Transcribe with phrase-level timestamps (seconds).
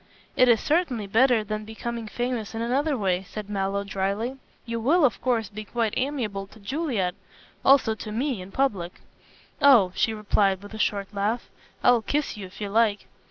[0.35, 4.35] "It is certainly better than becoming famous in another way," said Mallow, dryly,
[4.65, 7.13] "you will, of course be quite amiable to Juliet.
[7.63, 8.93] Also to me, in public."
[9.61, 11.51] "Oh," she replied, with a short laugh,
[11.83, 13.05] "I'll kiss you if you like."